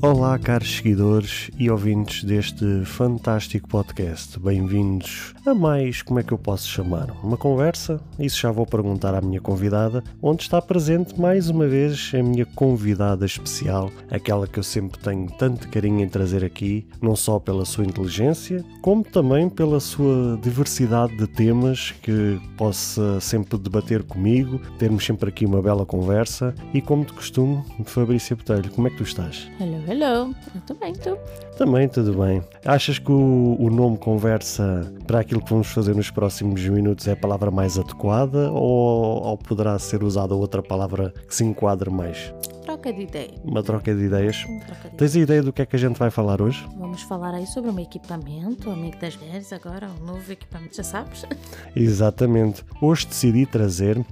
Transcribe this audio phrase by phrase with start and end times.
[0.00, 4.38] Olá, caros seguidores e ouvintes deste fantástico podcast.
[4.38, 7.10] Bem-vindos a mais, como é que eu posso chamar?
[7.22, 8.00] Uma conversa?
[8.18, 12.44] Isso já vou perguntar à minha convidada, onde está presente mais uma vez a minha
[12.44, 17.64] convidada especial, aquela que eu sempre tenho tanto carinho em trazer aqui, não só pela
[17.64, 25.04] sua inteligência, como também pela sua diversidade de temas que possa sempre debater comigo, termos
[25.04, 29.02] sempre aqui uma bela conversa e, como de costume, Fabrícia Botelho, como é que tu
[29.02, 29.50] estás?
[29.58, 30.34] Hello, hello.
[30.54, 31.16] Eu tô bem, tu?
[31.58, 32.40] Também, tudo bem.
[32.64, 37.12] Achas que o, o, nome conversa para aquilo que vamos fazer nos próximos minutos é
[37.12, 42.32] a palavra mais adequada ou, ou poderá ser usada outra palavra que se enquadre mais?
[42.68, 43.32] Troca de ideia.
[43.42, 44.42] Uma troca de ideias.
[44.42, 46.68] Troca de Tens a ideia do que é que a gente vai falar hoje?
[46.76, 51.24] Vamos falar aí sobre um equipamento, amigo das mulheres agora, um novo equipamento, já sabes?
[51.74, 52.62] Exatamente.
[52.82, 54.04] Hoje decidi trazer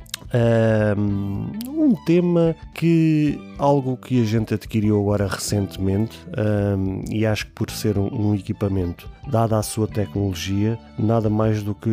[0.97, 7.53] um, um tema que algo que a gente adquiriu agora recentemente um, e acho que
[7.53, 11.91] por ser um, um, equipamento dada a sua tecnologia nada mais do que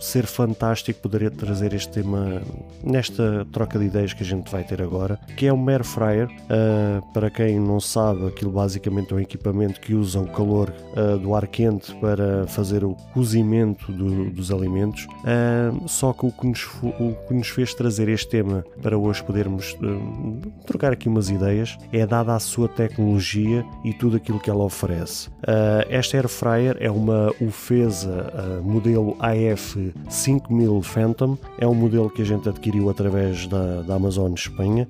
[0.00, 2.40] ser fantástico poderia trazer este tema
[2.84, 6.26] nesta troca de ideias que a gente vai ter agora que é um air fryer
[6.26, 11.18] uh, para quem não sabe aquilo basicamente é um equipamento que usa o calor uh,
[11.18, 16.46] do ar quente para fazer o cozimento do, dos alimentos uh, só que o que
[16.46, 21.30] nos, o que nos fez trazer este tema para hoje podermos uh, trocar aqui umas
[21.30, 25.28] ideias é dada a sua tecnologia e tudo aquilo que ela oferece.
[25.28, 32.10] Uh, esta Air Fryer é uma Ufesa uh, modelo AF 5000 Phantom, é um modelo
[32.10, 34.88] que a gente adquiriu através da, da Amazon Espanha,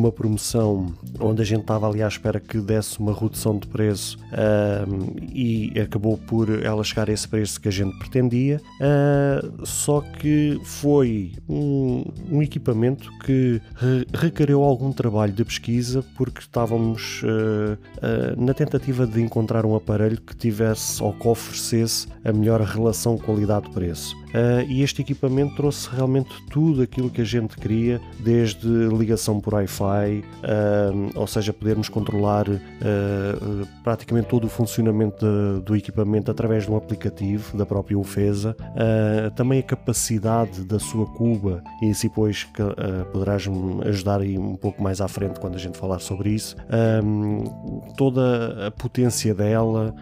[0.00, 4.18] numa promoção onde a gente estava ali à espera que desse uma redução de preço
[5.32, 8.60] e acabou por ela chegar a esse preço que a gente pretendia,
[9.64, 11.90] só que foi um
[12.30, 19.06] um, equipamento que re requereu algum trabalho de pesquisa porque estávamos uh, uh, na tentativa
[19.06, 24.19] de encontrar um aparelho que tivesse ou que oferecesse a melhor relação qualidade-preço.
[24.30, 29.54] Uh, e este equipamento trouxe realmente tudo aquilo que a gente queria, desde ligação por
[29.54, 36.64] Wi-Fi, uh, ou seja, podermos controlar uh, praticamente todo o funcionamento de, do equipamento através
[36.64, 38.56] de um aplicativo da própria UFESA,
[39.34, 42.46] também a capacidade da sua cuba, e assim depois
[43.12, 46.56] poderás me ajudar aí um pouco mais à frente quando a gente falar sobre isso,
[47.96, 49.94] toda a potência dela,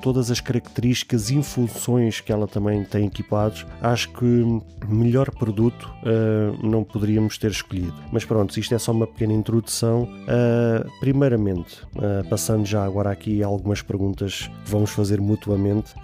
[0.00, 6.66] todas as características e funções que ela também tem equipados acho que melhor produto uh,
[6.66, 7.94] não poderíamos ter escolhido.
[8.12, 10.02] Mas pronto, isto é só uma pequena introdução.
[10.02, 15.94] Uh, primeiramente, uh, passando já agora aqui algumas perguntas que vamos fazer mutuamente,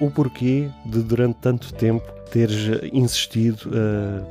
[0.00, 3.70] o porquê de durante tanto tempo teres insistido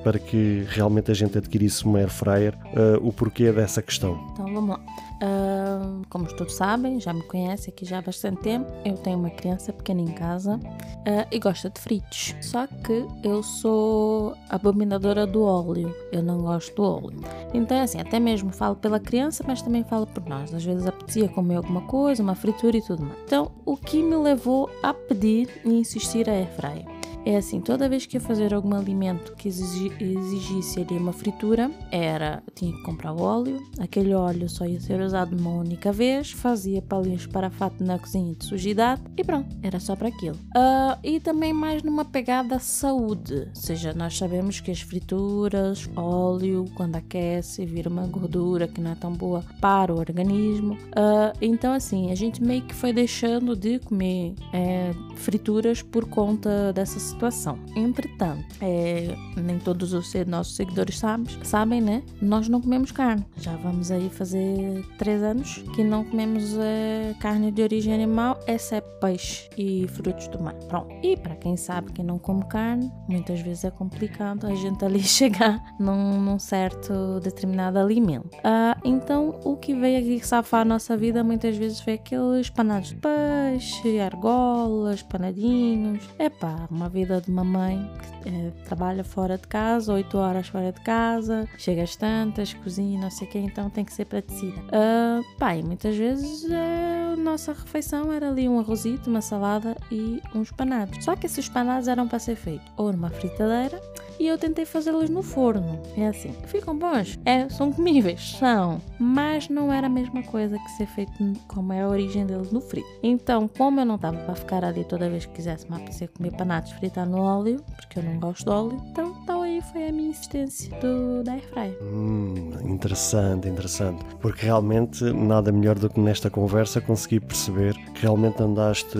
[0.03, 2.53] para que realmente a gente adquirisse uma air fryer,
[3.01, 4.19] o porquê dessa questão?
[4.33, 4.79] Então vamos lá.
[5.21, 9.29] Uh, como todos sabem, já me conhecem aqui já há bastante tempo, eu tenho uma
[9.29, 12.35] criança pequena em casa uh, e gosta de fritos.
[12.41, 17.19] Só que eu sou abominadora do óleo, eu não gosto do óleo.
[17.53, 20.53] Então é assim, até mesmo falo pela criança, mas também falo por nós.
[20.53, 23.19] Às vezes apetecia comer alguma coisa, uma fritura e tudo mais.
[23.25, 26.98] Então, o que me levou a pedir e insistir a airfryer?
[27.29, 32.41] É assim, toda vez que ia fazer algum alimento que exigisse ali uma fritura, era
[32.55, 36.97] tinha que comprar óleo, aquele óleo só ia ser usado uma única vez, fazia para
[36.97, 40.37] ali esparafato na cozinha de sujidade e pronto, era só para aquilo.
[40.57, 46.65] Uh, e também mais numa pegada saúde, ou seja, nós sabemos que as frituras, óleo,
[46.73, 50.73] quando aquece, vira uma gordura que não é tão boa para o organismo.
[50.73, 56.73] Uh, então, assim, a gente meio que foi deixando de comer é, frituras por conta
[56.73, 57.59] dessa situação.
[57.75, 62.01] Entretanto, é, nem todos os nossos seguidores sabem, sabem, né?
[62.21, 63.25] Nós não comemos carne.
[63.37, 68.87] Já vamos aí fazer três anos que não comemos é, carne de origem animal, exceto
[69.01, 70.53] peixe e frutos do mar.
[70.69, 70.89] Pronto.
[71.03, 75.01] E para quem sabe que não come carne, muitas vezes é complicado a gente ali
[75.03, 78.29] chegar num, num certo determinado alimento.
[78.43, 82.89] Ah, então, o que veio aqui safar a nossa vida muitas vezes foi aqueles panados
[82.89, 86.07] de peixe, argolas, panadinhos.
[86.17, 87.89] É pá, uma vida de uma mãe
[88.21, 92.99] que é, trabalha fora de casa, 8 horas fora de casa, chega às tantas, cozinha,
[92.99, 94.59] não sei o que, então tem que ser praticida.
[94.67, 100.21] Uh, pá, e muitas vezes a nossa refeição era ali um arrozito, uma salada e
[100.35, 101.03] uns panados.
[101.03, 103.81] Só que esses panados eram para ser feitos ou numa fritadeira
[104.19, 105.79] e eu tentei fazê-los no forno.
[105.95, 107.17] É assim, ficam bons?
[107.25, 111.11] É, são comíveis, são, mas não era a mesma coisa que ser feito
[111.47, 112.87] como é a origem deles no frito.
[113.01, 116.31] Então, como eu não estava para ficar ali toda vez que quisesse me apetecer comer
[116.35, 120.09] panados fritar no óleo, porque eu não gosto de óleo, então tal foi a minha
[120.09, 121.77] insistência do, da airfryer.
[121.81, 124.03] Hum, interessante, interessante.
[124.19, 128.97] Porque realmente nada melhor do que nesta conversa conseguir perceber que realmente andaste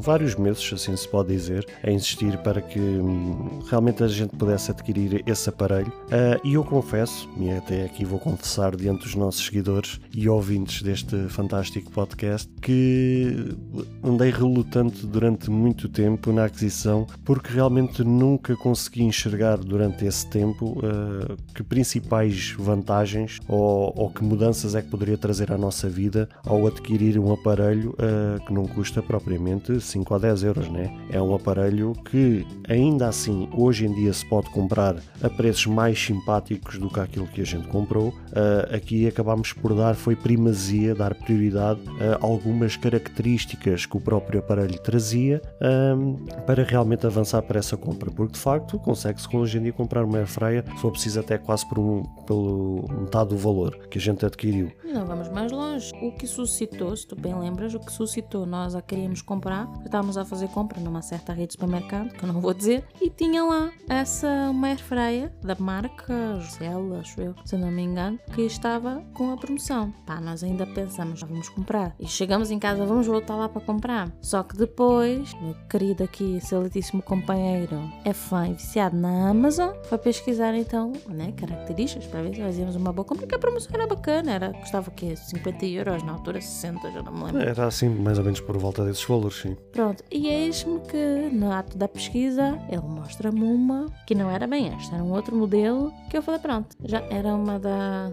[0.00, 4.70] vários meses, assim se pode dizer, a insistir para que hum, realmente a gente pudesse
[4.70, 5.92] adquirir esse aparelho.
[6.06, 10.82] Uh, e eu confesso, e até aqui vou confessar diante dos nossos seguidores e ouvintes
[10.82, 13.56] deste fantástico podcast, que
[14.02, 20.78] andei relutante durante muito tempo na aquisição, porque realmente nunca consegui enxergar durante esse tempo
[20.78, 26.28] uh, que principais vantagens ou, ou, que mudanças é que poderia trazer à nossa vida
[26.44, 30.96] ao adquirir um aparelho uh, que não custa propriamente 5 a 10 euros, né?
[31.10, 35.98] É um aparelho que ainda assim hoje em dia se pode comprar a preços mais
[35.98, 38.08] simpáticos do que aquilo que a gente comprou.
[38.08, 44.40] Uh, aqui acabámos por dar foi primazia, dar prioridade a algumas características que o próprio
[44.40, 46.14] aparelho trazia um,
[46.46, 50.18] para realmente avançar para essa compra, porque de facto consegue-se hoje em dia comprar uma
[50.18, 54.24] airfryer, se for preciso até quase por um, pelo metade do valor que a gente
[54.24, 54.72] adquiriu.
[54.84, 55.92] Não vamos mais longe.
[56.02, 60.16] O que suscitou, se tu bem lembras, o que suscitou, nós a queríamos comprar, estávamos
[60.16, 63.44] a fazer compra numa certa rede de supermercado, que eu não vou dizer, e tinha
[63.44, 69.02] lá essa uma airfryer da marca Zella, acho eu, se não me engano, que estava
[69.14, 69.92] com a promoção.
[70.06, 71.94] Pá, nós ainda pensamos, vamos comprar.
[71.98, 74.12] E chegamos em casa, vamos voltar lá para comprar.
[74.20, 79.98] Só que depois, meu querido aqui, excelentíssimo companheiro, é fã e viciado na Amazon, foi
[79.98, 83.86] pesquisar então, né, características para ver se fazíamos uma boa compra, porque a promoção era
[83.86, 85.14] bacana, era, custava o quê?
[85.16, 87.42] 50 euros, na altura 60, já não me lembro.
[87.42, 89.56] Era assim, mais ou menos por volta desses valores, sim.
[89.72, 94.68] Pronto, e eis-me que no ato da pesquisa, ele mostra-me uma que não era bem
[94.68, 98.10] esta, era um outro modelo, que eu falei, pronto, já era uma da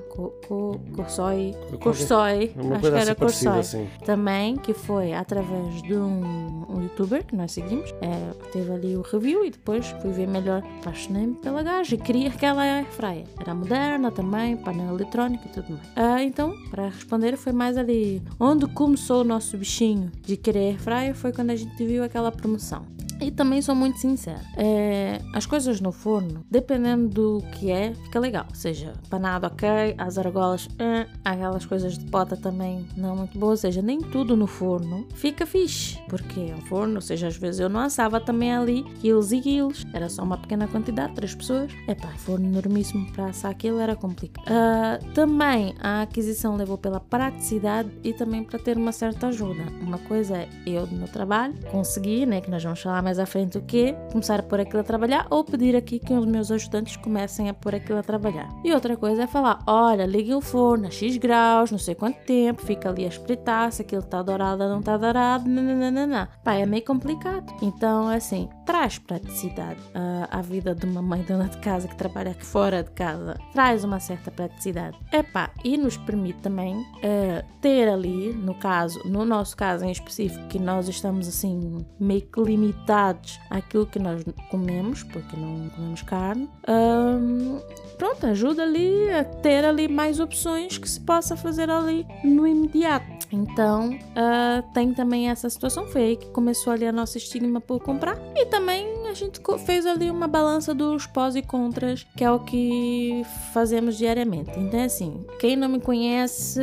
[0.48, 3.88] Corsoi, Corsoi, acho que era Corsoi, assim.
[4.06, 9.02] também, que foi através de um, um youtuber que nós seguimos, é, teve ali o
[9.02, 13.26] review e depois fui ver melhor, apaixonei-me pela gaja e queria aquela airfryer.
[13.40, 15.88] Era moderna também, painel eletrónico e tudo mais.
[15.96, 21.16] Ah, então, para responder, foi mais ali onde começou o nosso bichinho de querer airfryer
[21.16, 22.86] foi quando a gente viu aquela promoção.
[23.20, 24.42] E também sou muito sincera.
[24.56, 28.46] É, as coisas no forno, dependendo do que é, fica legal.
[28.50, 29.68] Ou seja, panado ok,
[29.98, 33.64] as argolas, eh, aquelas coisas de pota também não muito boas.
[33.64, 36.00] Ou seja, nem tudo no forno fica fixe.
[36.08, 39.42] Porque é um forno, ou seja, às vezes eu não assava também ali quilos e
[39.42, 39.86] quilos.
[39.94, 41.72] Era só uma pequena quantidade, três pessoas.
[41.88, 44.46] É pá, forno enormíssimo para assar aquilo era complicado.
[44.48, 49.64] Uh, também a aquisição levou pela praticidade e também para ter uma certa ajuda.
[49.82, 53.58] Uma coisa é eu no trabalho consegui, né, que nós vamos falar mais à frente
[53.58, 53.96] o quê?
[54.12, 57.54] Começar a pôr aquilo a trabalhar ou pedir aqui que os meus ajudantes comecem a
[57.54, 58.50] pôr aquilo a trabalhar.
[58.66, 62.18] E outra coisa é falar: olha, ligue o forno a X graus, não sei quanto
[62.26, 66.28] tempo, fica ali a espretar se aquilo está dourado ou não está dourado, nananana.
[66.44, 67.46] Pá, é meio complicado.
[67.62, 72.32] Então, assim, traz praticidade uh, à vida de uma mãe dona de casa que trabalha
[72.32, 73.38] aqui fora de casa.
[73.54, 74.98] Traz uma certa praticidade.
[75.14, 80.46] Epá, e nos permite também uh, ter ali, no caso, no nosso caso em específico,
[80.48, 86.02] que nós estamos assim meio que limitados adaptados àquilo que nós comemos, porque não comemos
[86.02, 87.60] carne, um,
[87.98, 93.18] pronto, ajuda ali a ter ali mais opções que se possa fazer ali no imediato.
[93.32, 95.86] Então, uh, tem também essa situação.
[95.88, 98.18] Foi aí que começou ali a nossa estigma por comprar.
[98.36, 102.40] E também a gente fez ali uma balança dos pós e contras, que é o
[102.40, 103.24] que
[103.54, 104.52] fazemos diariamente.
[104.58, 106.62] Então, assim, quem não me conhece,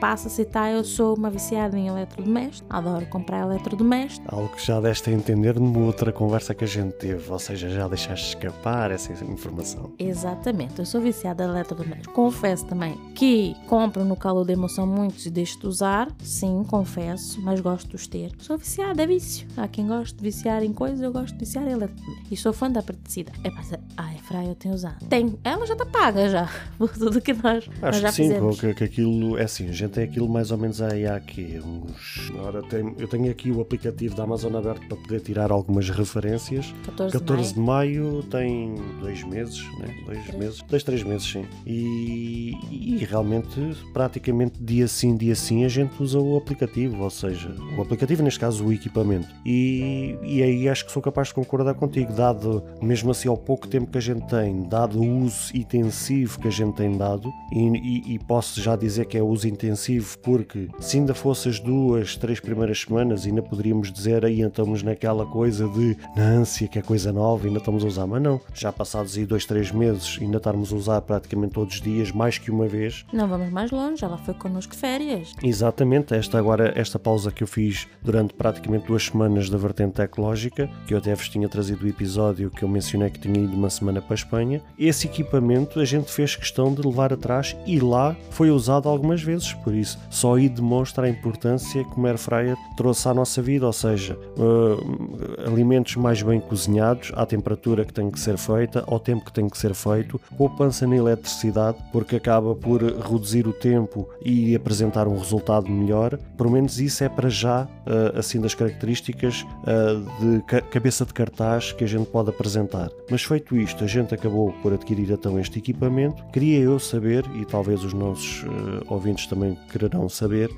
[0.00, 4.32] passa a citar, eu sou uma viciada em eletrodomésticos, adoro comprar eletrodomésticos.
[4.32, 7.68] Algo que já deste a entender numa outra conversa que a gente teve, ou seja,
[7.68, 9.92] já deixaste escapar essa informação.
[10.38, 12.12] Exatamente, eu sou viciada em eletrodomésticos.
[12.12, 17.40] Confesso também que compro no calor da emoção muitos e deixo de usar, sim, confesso,
[17.40, 18.32] mas gosto de os ter.
[18.38, 19.46] Sou viciada, é vício.
[19.56, 22.16] Há quem goste de viciar em coisas, eu gosto de beneficiar ela também.
[22.30, 23.38] E sou fã da praticidade.
[23.44, 23.62] É pá,
[23.96, 25.06] a Airfryer eu tenho usado.
[25.08, 28.22] Tem, ela já está paga já, por tudo que nós, Acho nós já que sim,
[28.24, 28.60] fizemos.
[28.60, 31.60] que, que aquilo é assim, a gente tem aquilo mais ou menos aí há aqui
[31.64, 32.32] uns.
[32.40, 36.74] Ora, tem- eu tenho aqui o aplicativo da Amazon aberto para poder tirar algumas referências.
[36.86, 39.94] 14, 14 de de maio tem dois meses, né?
[40.06, 40.38] Dois Três.
[40.38, 41.44] meses, dois, três meses, sim.
[41.66, 43.60] E, e realmente,
[43.92, 48.40] praticamente dia sim, dia sim, a gente usa o aplicativo, ou seja, o aplicativo, neste
[48.40, 49.28] caso, o equipamento.
[49.44, 53.66] E, e aí acho que sou capaz de concordar contigo, dado mesmo assim ao pouco
[53.68, 57.58] tempo que a gente tem, dado o uso intensivo que a gente tem dado, e,
[57.60, 62.16] e- e posso já dizer que é uso intensivo porque se ainda fosse as duas,
[62.16, 66.82] três primeiras semanas, ainda poderíamos dizer aí estamos naquela coisa de na ânsia que é
[66.82, 70.38] coisa nova, ainda estamos a usar, mas não, já passados aí dois, três meses, ainda
[70.38, 74.04] estarmos a usar praticamente todos os dias, mais que uma vez, Não vamos mais longe,
[74.04, 75.34] ela foi connosco de férias.
[75.42, 80.68] Exatamente, esta agora, esta pausa que eu fiz durante praticamente duas semanas da vertente ecológica,
[80.86, 83.70] que eu até vos tinha trazido o episódio que eu mencionei que tinha ido uma
[83.70, 88.16] semana para a Espanha, esse equipamento a gente fez questão de levar atrás e lá
[88.30, 92.56] foi usado algumas vezes, por isso só aí demonstra a importância que o Air Fryer
[92.76, 98.10] trouxe à nossa vida, ou seja, eh, alimentos mais bem cozinhados, à temperatura que tem
[98.10, 100.03] que ser feita, ao tempo que tem que ser feito,
[100.36, 106.16] poupança na eletricidade, porque acaba por reduzir o tempo e apresentar um resultado melhor.
[106.36, 111.12] Pelo menos isso é para já, eh, assim, das características eh, de ca- cabeça de
[111.12, 112.90] cartaz que a gente pode apresentar.
[113.10, 116.24] Mas feito isto, a gente acabou por adquirir então este equipamento.
[116.32, 120.50] Queria eu saber, e talvez os nossos eh, ouvintes também quererão saber,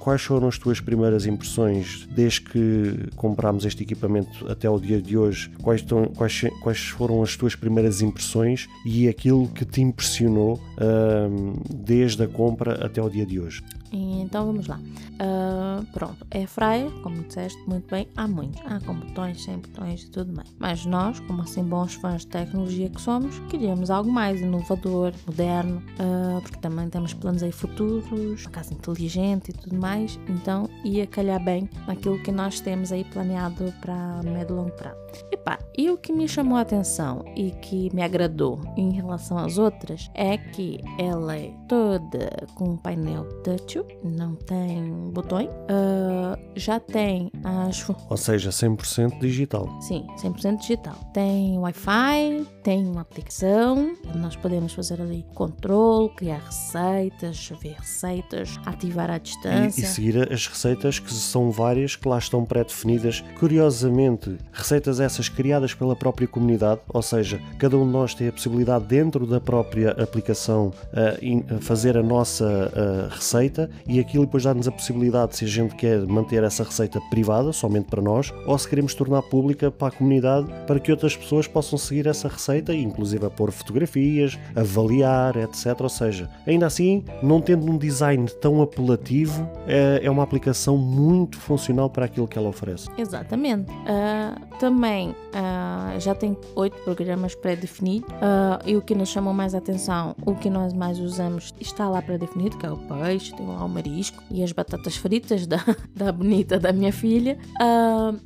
[0.00, 5.16] quais foram as tuas primeiras impressões desde que comprámos este equipamento até o dia de
[5.16, 5.50] hoje?
[5.62, 11.54] Quais, estão- quais, quais foram as tuas primeiras impressões e aquilo que te impressionou ahm,
[11.68, 13.62] desde a compra até o dia de hoje?
[13.92, 14.80] Então vamos lá.
[15.18, 18.60] Ah, pronto, é fryer, como disseste muito bem, há muitos.
[18.64, 20.44] Há com botões, sem botões e tudo bem.
[20.58, 25.82] Mas nós, como assim bons fãs de tecnologia que somos, queríamos algo mais inovador, moderno,
[25.98, 30.18] ah, porque também temos planos aí futuros, uma casa inteligente e tudo mais.
[30.28, 35.00] Então ia calhar bem naquilo que nós temos aí planeado para médio e longo prazo.
[35.32, 39.58] Epá, e o que me chamou a atenção e que me agradou em relação às
[39.58, 46.78] outras é que ela é toda com um painel touch, não tem botões, ah, já
[46.80, 47.86] tem as.
[48.08, 49.68] Ou seja, 100% digital.
[49.80, 50.94] Sim, 100% digital.
[51.12, 59.10] Tem Wi-Fi, tem uma aplicação, nós podemos fazer ali controle, criar receitas, ver receitas, ativar
[59.10, 59.80] à E, distância.
[59.82, 63.22] e seguir as receitas que são várias que lá estão pré-definidas.
[63.38, 68.32] Curiosamente, receitas essas criadas pela própria comunidade, ou seja, cada um de nós tem a
[68.32, 74.72] possibilidade dentro da própria aplicação a fazer a nossa receita e aquilo depois dá-nos a
[74.72, 78.92] possibilidade se a gente quer manter essa receita privada, somente para nós, ou se queremos
[78.94, 83.30] tornar pública para a comunidade para que outras pessoas possam seguir essa receita inclusive a
[83.30, 85.80] pôr fotografias, avaliar, etc.
[85.80, 91.38] Ou seja, ainda assim, não tendo um design tão apelativo, é, é uma aplicação muito
[91.38, 92.88] funcional para aquilo que ela oferece.
[92.96, 93.70] Exatamente.
[93.86, 99.54] Ah, também ah, já tem oito programas pré-definidos ah, e o que nos chamou mais
[99.54, 103.46] a atenção, o que nós mais usamos está lá pré-definido, que é o peixe, tem
[103.46, 105.64] lá o marisco e as batatas fritas da,
[105.94, 107.38] da bonita da minha filha.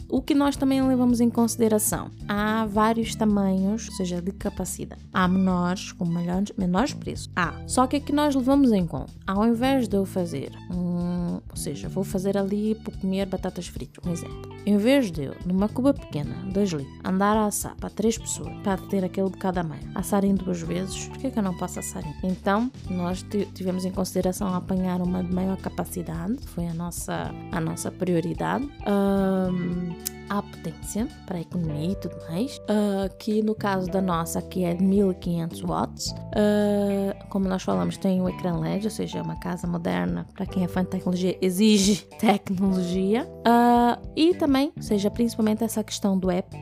[0.08, 5.00] O que nós também levamos em consideração, há vários tamanhos, ou seja, de capacidade.
[5.12, 7.30] Há menores com melhores, menores preços.
[7.36, 7.54] Há.
[7.66, 11.88] Só que aqui nós levamos em conta, ao invés de eu fazer um, ou seja,
[11.88, 14.52] vou fazer ali para comer batatas fritas, um exemplo.
[14.66, 18.52] Em vez de eu, numa cuba pequena, 2 litros, andar a assar para três pessoas,
[18.62, 21.54] para ter aquele bocado a mais, assar em duas vezes, por que, que eu não
[21.56, 22.14] posso assar em?
[22.26, 27.60] Então, nós ti- tivemos em consideração apanhar uma de maior capacidade, foi a nossa, a
[27.60, 28.68] nossa prioridade.
[28.86, 29.94] Ahm,
[30.28, 34.64] a potência para a economia e tudo mais, ah, que no caso da nossa aqui
[34.64, 36.14] é de 1500 watts.
[36.34, 40.46] Ah, como nós falamos, tem o ecrã LED, ou seja, é uma casa moderna, para
[40.46, 43.28] quem é fã de tecnologia, exige tecnologia.
[43.46, 46.56] Ah, e também, ou seja, principalmente essa questão do app,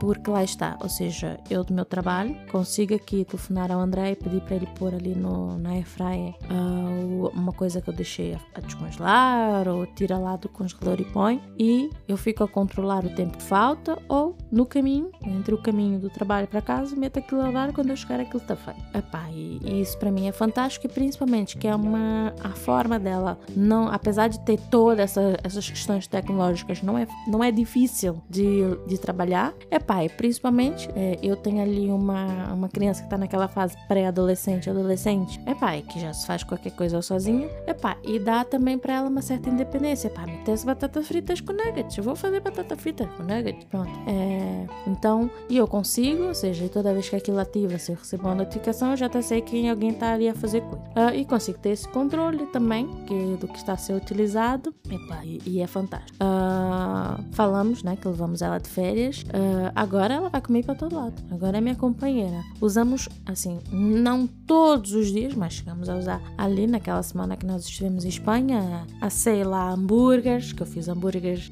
[0.00, 4.16] porque lá está, ou seja, eu do meu trabalho consigo aqui telefonar ao André e
[4.16, 6.34] pedir para ele pôr ali no, na airfryer
[7.32, 11.42] uma coisa que eu deixei a, a descongelar ou tira lá do congelador e põe
[11.58, 15.98] e eu fico a controlar o tempo que falta ou no caminho, entre o caminho
[15.98, 18.80] do trabalho para casa, meto aquilo a dar quando eu chegar aquilo está feito.
[18.94, 23.38] Epá, e, isso para mim é fantástico e principalmente que é uma a forma dela
[23.56, 28.60] não, apesar de ter todas essa, essas questões tecnológicas, não é, não é difícil de,
[28.86, 29.52] de trabalhar.
[29.70, 34.70] Epá, e principalmente é, eu tenho ali uma, uma criança que está naquela fase pré-adolescente,
[34.70, 38.94] adolescente, epá, e que já se faz qualquer coisa sozinha, epá, e dá também para
[38.94, 40.08] ela uma certa independência.
[40.08, 43.90] Epá, metesse batatas fritas com nuggets, eu vou fazer batata fita com nuggets, pronto.
[44.06, 48.24] É, então, e eu consigo, ou seja, toda vez que aquilo ativa, se eu recebo
[48.24, 50.78] uma notificação, eu já até sei que alguém está ali a fazer coisa.
[50.78, 55.24] Uh, e consigo ter esse controle também que, do que está a ser utilizado, Epa,
[55.24, 56.16] e, e, é fantástico.
[56.22, 60.96] Uh, falamos, né, que levamos ela de férias, uh, agora ela vai comigo para todo
[60.96, 62.42] lado, agora é minha companheira.
[62.60, 67.64] Usamos, assim, não todos os dias, mas chegamos a usar ali naquela semana que nós
[67.64, 71.50] estivemos em Espanha, assei lá hambúrgueres, que eu fiz hambúrgueres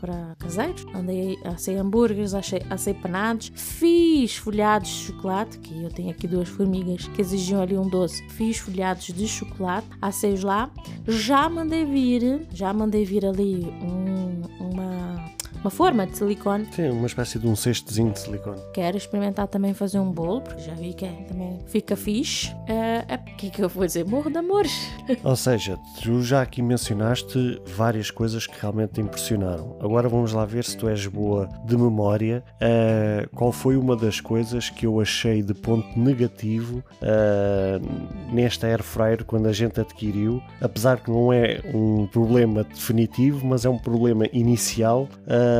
[0.00, 6.10] para caseiros, andei, assei hambúrgueres, assei, assei panados, fiz folhados de chocolate, que eu tenho
[6.10, 10.70] aqui duas formigas que exigiam ali um doce, fiz folhados de chocolate, assei-os lá,
[11.06, 15.31] já mandei vir, já mandei vir ali um, uma
[15.62, 16.66] uma forma de silicone.
[16.72, 18.60] Sim, uma espécie de um cestozinho de silicone.
[18.74, 22.48] Quero experimentar também fazer um bolo, porque já vi que é, também fica fixe.
[22.68, 24.04] Uh, é porque que eu vou dizer?
[24.04, 24.72] Morro de amores.
[25.22, 29.76] Ou seja, tu já aqui mencionaste várias coisas que realmente te impressionaram.
[29.80, 32.42] Agora vamos lá ver se tu és boa de memória.
[32.54, 38.82] Uh, qual foi uma das coisas que eu achei de ponto negativo uh, nesta air
[38.82, 40.42] fryer quando a gente adquiriu?
[40.60, 45.08] Apesar que não é um problema definitivo, mas é um problema inicial.
[45.26, 45.51] Uh,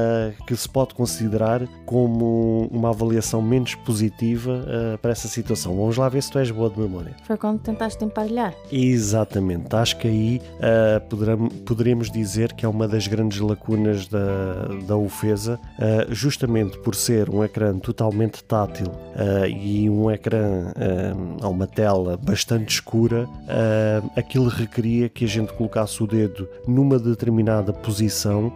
[0.46, 5.76] que se pode considerar como uma avaliação menos positiva uh, para essa situação.
[5.76, 7.14] Vamos lá ver se tu és boa de memória.
[7.24, 8.54] Foi quando tentaste emparelhar?
[8.70, 9.74] Exatamente.
[9.74, 14.96] Acho que aí uh, poderemos, poderíamos dizer que é uma das grandes lacunas da, da
[14.96, 15.58] UFESA,
[16.10, 18.86] justamente por ser um ecrã totalmente tátil
[19.48, 20.72] e um ecrã
[21.40, 23.28] a uma tela bastante escura,
[24.16, 28.52] aquilo requeria que a gente colocasse o dedo numa determinada posição,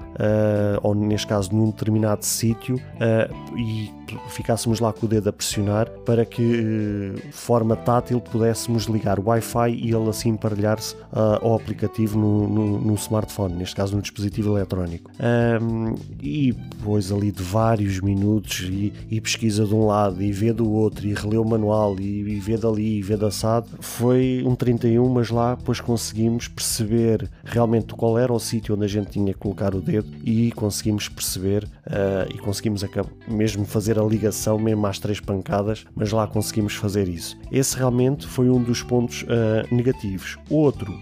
[0.82, 3.92] ou neste neste caso num determinado sítio, uh, e
[4.28, 9.18] ficássemos lá com o dedo a pressionar para que, de eh, forma tátil, pudéssemos ligar
[9.18, 13.96] o Wi-Fi e ele assim emparelhar-se uh, ao aplicativo no, no, no, smartphone, neste caso
[13.96, 15.10] no dispositivo eletrónico.
[15.20, 20.52] Um, e depois ali de vários minutos e, e, pesquisa de um lado e vê
[20.52, 24.42] do outro e relê o manual e, e vê dali e vê da SAD, foi
[24.46, 29.10] um 31, mas lá depois conseguimos perceber realmente qual era o sítio onde a gente
[29.10, 32.84] tinha que colocar o dedo e conseguimos perceber uh, e conseguimos
[33.28, 37.36] mesmo fazer a ligação, mesmo às três pancadas, mas lá conseguimos fazer isso.
[37.50, 40.36] Esse realmente foi um dos pontos uh, negativos.
[40.50, 40.92] Outro,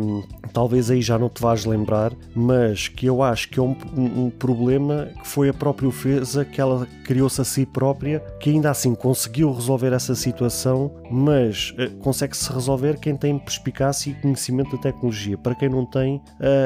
[0.00, 0.22] um,
[0.52, 4.24] talvez aí já não te vais lembrar, mas que eu acho que é um, um,
[4.24, 8.70] um problema que foi a própria ofesa que ela criou-se a si própria, que ainda
[8.70, 14.82] assim conseguiu resolver essa situação, mas uh, consegue-se resolver quem tem perspicácia e conhecimento da
[14.82, 15.36] tecnologia.
[15.38, 16.22] Para quem não tem uh,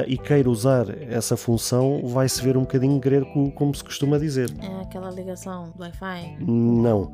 [0.07, 4.51] e queira usar essa função, vai-se ver um bocadinho grego, como se costuma dizer.
[4.61, 6.37] É aquela ligação do Wi-Fi?
[6.41, 7.13] Não.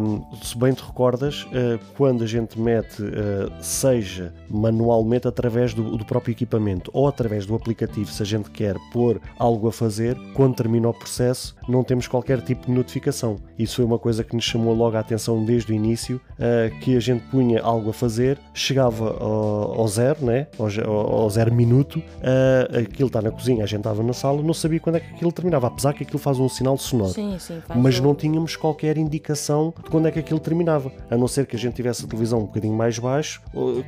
[0.00, 5.96] Um, se bem te recordas, uh, quando a gente mete, uh, seja manualmente através do,
[5.96, 10.16] do, próprio equipamento ou através do aplicativo, se a gente quer pôr algo a fazer,
[10.34, 13.36] quando termina o processo, não temos qualquer tipo de notificação.
[13.58, 16.96] Isso foi uma coisa que nos chamou logo a atenção desde o início, uh, que
[16.96, 20.46] a gente punha algo a fazer, chegava ao, ao zero, né?
[20.58, 22.02] ao, ao zero minuto,
[22.76, 25.32] aquilo está na cozinha, a gente estava na sala, não sabia quando é que aquilo
[25.32, 27.12] terminava, apesar que aquilo faz um sinal sonoro.
[27.12, 30.90] Sim, sim, mas não tínhamos qualquer indicação de quando é que aquilo terminava.
[31.08, 33.40] A não ser que a gente tivesse a televisão um bocadinho mais baixo,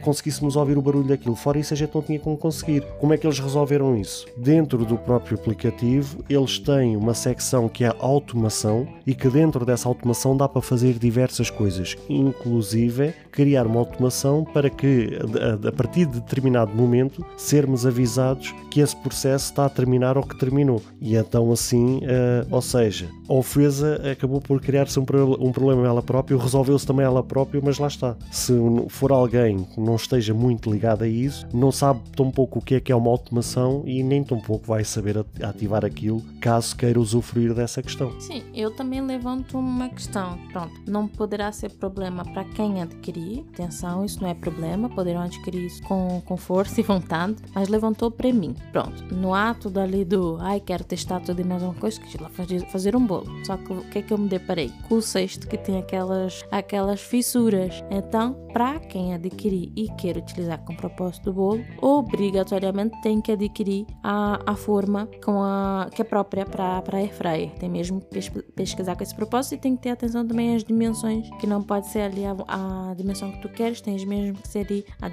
[0.02, 1.34] conseguíssemos ouvir o barulho daquilo.
[1.34, 2.86] Fora isso, a gente não tinha como conseguir.
[3.00, 4.24] Como é que eles resolveram isso?
[4.36, 9.88] Dentro do próprio aplicativo, eles têm uma secção que é automação e que dentro dessa
[9.88, 15.16] automação dá para fazer diversas coisas, inclusive criar uma automação para que
[15.64, 20.36] a partir de determinado momento sermos avisados que esse processo está a terminar ou que
[20.36, 20.82] terminou.
[21.00, 25.04] E então assim, uh, ou seja, a ofesa acabou por criar-se um,
[25.38, 28.16] um, problema ela própria, resolveu-se também ela própria, mas lá está.
[28.32, 28.52] Se
[28.88, 32.74] for alguém que não esteja muito ligado a isso, não sabe tão pouco o que
[32.74, 36.98] é que é uma automação e nem tão pouco vai saber ativar aquilo caso queira
[36.98, 38.20] usufruir dessa questão.
[38.20, 40.36] Sim, eu também levanto uma questão.
[40.52, 43.27] Pronto, não poderá ser problema para quem adquirir.
[43.52, 48.10] Atenção, isso não é problema, poderão adquirir isso com, com força e vontade, mas levantou
[48.10, 48.54] para mim.
[48.72, 52.30] Pronto, no ato dali do ai, quero testar tudo e mais uma coisa, que lá
[52.70, 53.26] fazer um bolo.
[53.44, 54.70] Só que o que é que eu me deparei?
[54.88, 57.82] Com o cesto que tem aquelas, aquelas fissuras.
[57.90, 63.86] Então, para quem adquirir e quer utilizar com propósito do bolo, obrigatoriamente tem que adquirir
[64.02, 67.50] a, a forma com a, que é própria para a airfryer.
[67.58, 71.28] Tem mesmo que pesquisar com esse propósito e tem que ter atenção também às dimensões,
[71.40, 74.46] que não pode ser ali a, a dimensão dimensão que tu queres, tens mesmo que
[74.48, 75.06] ser a,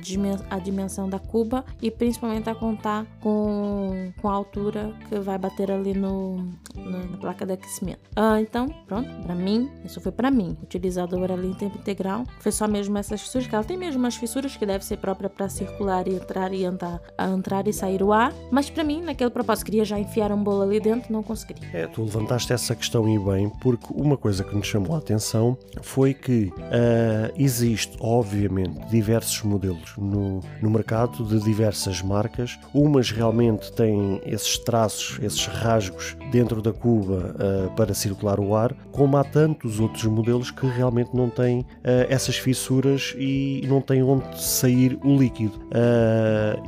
[0.55, 5.71] a dimensão da cuba e principalmente a contar com, com a altura que vai bater
[5.71, 7.99] ali no, na placa de aquecimento.
[8.15, 10.57] Ah, então, pronto, para mim, isso foi para mim.
[10.61, 14.15] Utilizadora ali em tempo integral, foi só mesmo essas fissuras, que ela tem mesmo umas
[14.15, 17.01] fissuras que deve ser própria para circular e entrar e entrar,
[17.33, 20.63] entrar e sair o ar, mas para mim, naquele propósito, queria já enfiar um bolo
[20.63, 21.69] ali dentro, não conseguiria.
[21.73, 25.57] É, tu levantaste essa questão e bem, porque uma coisa que nos chamou a atenção
[25.81, 32.57] foi que uh, existe, obviamente, diversos modelos no, no mercado de diversas marcas.
[32.73, 38.73] Umas realmente têm esses traços, esses rasgos dentro da cuba uh, para circular o ar,
[38.91, 41.65] como há tantos outros modelos que realmente não têm uh,
[42.09, 45.59] essas fissuras e não têm onde sair o líquido.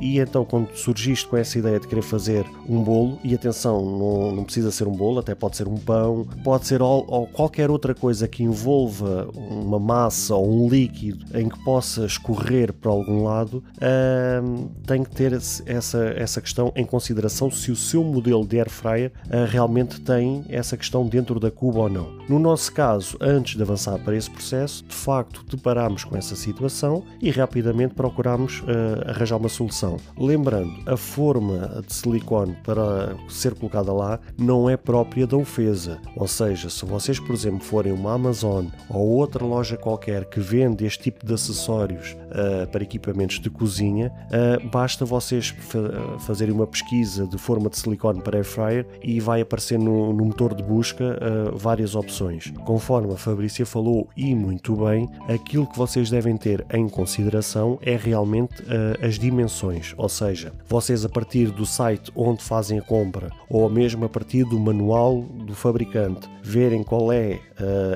[0.00, 4.32] e então, quando surgiste com essa ideia de querer fazer um bolo, e atenção, não,
[4.32, 7.70] não precisa ser um bolo, até pode ser um pão, pode ser ou, ou qualquer
[7.70, 10.68] outra coisa que envolva uma massa ou um
[11.34, 16.84] em que possa escorrer para algum lado, uh, tem que ter essa, essa questão em
[16.84, 21.50] consideração se o seu modelo de air fryer uh, realmente tem essa questão dentro da
[21.50, 22.18] cuba ou não.
[22.28, 27.04] No nosso caso, antes de avançar para esse processo, de facto deparámos com essa situação
[27.20, 29.96] e rapidamente procurámos uh, arranjar uma solução.
[30.16, 36.26] Lembrando, a forma de silicone para ser colocada lá não é própria da ofesa, ou
[36.26, 40.97] seja, se vocês, por exemplo, forem uma Amazon ou outra loja qualquer que vende este
[40.98, 45.78] tipo de acessórios uh, para equipamentos de cozinha, uh, basta vocês fa
[46.18, 50.24] fazerem uma pesquisa de forma de silicone para air fryer e vai aparecer no, no
[50.24, 52.52] motor de busca uh, várias opções.
[52.64, 57.96] Conforme a Fabrícia falou e muito bem, aquilo que vocês devem ter em consideração é
[57.96, 58.54] realmente
[59.02, 64.04] as dimensões, ou seja, vocês a partir do site onde fazem a compra ou mesmo
[64.04, 67.40] a partir do manual do fabricante verem qual é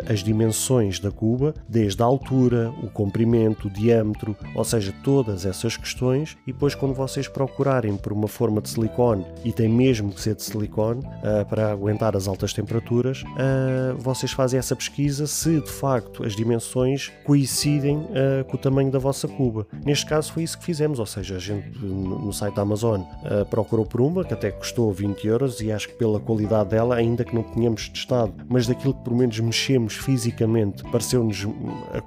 [0.09, 5.77] as dimensões da cuba, desde a altura, o comprimento, o diâmetro, ou seja, todas essas
[5.77, 10.21] questões, e depois quando vocês procurarem por uma forma de silicone, e tem mesmo que
[10.21, 15.61] ser de silicone uh, para aguentar as altas temperaturas, uh, vocês fazem essa pesquisa se
[15.61, 18.07] de facto as dimensões coincidem
[18.49, 19.67] com o tamanho da vossa cuba.
[19.85, 23.03] Neste caso foi isso que fizemos, ou seja, a gente no site da Amazon
[23.51, 27.25] procurou por uma que até custou 20 euros e acho que pela qualidade dela, ainda
[27.25, 31.47] que não tínhamos testado mas daquilo que pelo menos mexemos fisicamente pareceu-nos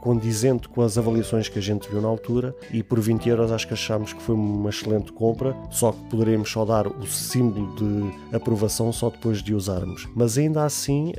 [0.02, 3.68] condizente com as avaliações que a gente viu na altura e por 20 euros acho
[3.68, 8.36] que achámos que foi uma excelente compra, só que poderemos só dar o símbolo de
[8.36, 10.08] aprovação só depois de usarmos.
[10.14, 11.14] Mas ainda assim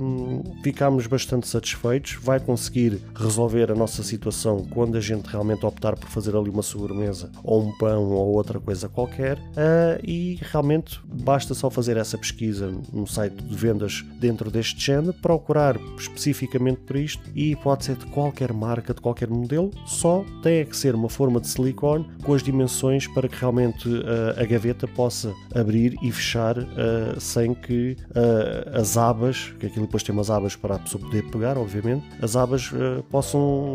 [0.00, 5.96] hum, ficámos bastante satisfeitos, vai conseguir resolver a nossa situação quando a gente realmente optar
[5.96, 11.00] por fazer ali uma sobremesa ou um pão ou outra coisa qualquer uh, e realmente
[11.04, 16.98] basta só fazer essa pesquisa no site de vendas dentro deste género, procurar especificamente para
[16.98, 21.08] isto e pode ser de qualquer marca, de qualquer modelo, só tem que ser uma
[21.08, 26.10] forma de silicone com as dimensões para que realmente uh, a gaveta possa abrir e
[26.10, 30.78] fechar uh, sem que uh, as abas, que aquilo depois tem umas abas para a
[30.78, 32.70] pessoa poder pegar, obviamente, as abas
[33.10, 33.74] possam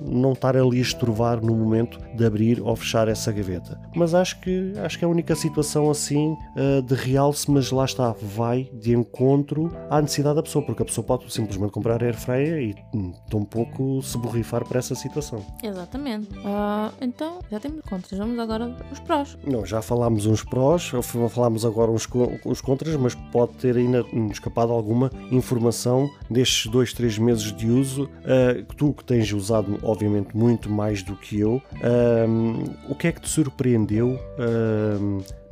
[0.00, 3.80] não estar ali a estrovar no momento de abrir ou fechar essa gaveta.
[3.94, 6.36] Mas acho que acho que é a única situação assim
[6.86, 11.06] de realce, mas lá está, vai de encontro à necessidade da pessoa, porque a pessoa
[11.06, 15.44] pode simplesmente comprar air fryer e hum, tão pouco se borrifar para essa situação.
[15.62, 16.28] Exatamente.
[16.38, 19.36] Uh, então, já temos contras, vamos agora os prós.
[19.46, 20.90] Não, já falámos uns prós,
[21.28, 22.08] falámos agora uns,
[22.44, 28.04] uns contras, mas pode ter ainda escapado alguma informação destes dois, três meses de uso,
[28.04, 33.08] uh, que tu que tens usado, obviamente, muito mais do que eu, uh, o que
[33.08, 34.18] é que te surpreendeu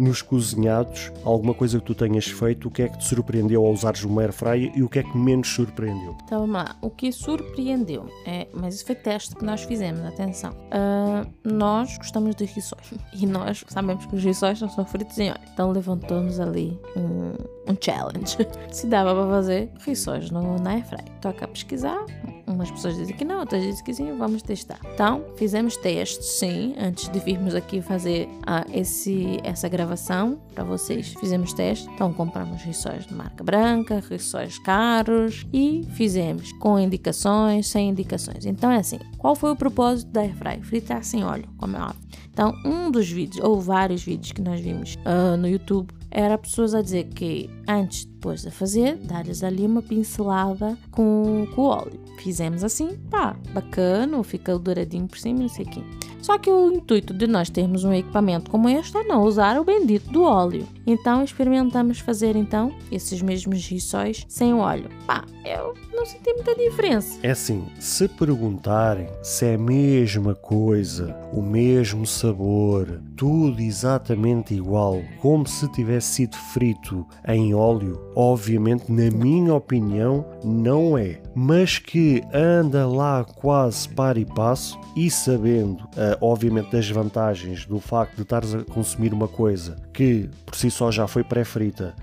[0.02, 1.12] nos cozinhados?
[1.24, 4.22] Alguma coisa que tu tenhas feito, o que é que te surpreendeu ao usares uma
[4.22, 6.16] air fryer e o que é que menos surpreendeu?
[6.24, 6.76] Então vamos lá.
[6.80, 10.52] O que surpreendeu é, mas isso foi teste que nós fizemos, atenção.
[10.52, 15.40] Uh, nós gostamos de rissóis e nós sabemos que os rissóis são fritos em óleo.
[15.52, 18.36] Então levantamos ali um, um challenge.
[18.70, 21.04] Se dava para fazer rissóis na air fryer.
[21.20, 22.04] Toca a pesquisar.
[22.52, 24.78] Umas pessoas dizem que não, outras dizem que sim, vamos testar.
[24.94, 31.14] Então, fizemos testes, sim, antes de virmos aqui fazer uh, esse, essa gravação para vocês.
[31.18, 31.88] Fizemos testes.
[31.94, 38.44] Então, compramos rissóis de marca branca, rissóis caros e fizemos com indicações, sem indicações.
[38.44, 40.62] Então é assim, qual foi o propósito da airfryer?
[40.62, 42.02] Fritar sem óleo, como é óbvio.
[42.32, 46.74] Então, um dos vídeos, ou vários vídeos que nós vimos uh, no YouTube, era pessoas
[46.74, 52.00] a dizer que antes, depois de fazer, dar-lhes ali uma pincelada com, com o óleo.
[52.18, 55.82] Fizemos assim, pá, bacana, fica douradinho por cima, não sei o quê.
[56.22, 59.64] Só que o intuito de nós termos um equipamento como este é não usar o
[59.64, 60.68] bendito do óleo.
[60.86, 64.88] Então experimentamos fazer então esses mesmos rissóis sem óleo.
[65.04, 67.18] Pá, eu não senti muita diferença.
[67.24, 75.02] É assim, se perguntarem se é a mesma coisa, o mesmo sabor, tudo exatamente igual,
[75.20, 81.21] como se tivesse sido frito em óleo, obviamente, na minha opinião, não é.
[81.34, 87.80] Mas que anda lá quase par e passo e sabendo, uh, obviamente, das vantagens do
[87.80, 91.94] facto de estares a consumir uma coisa que por si só já foi pré-frita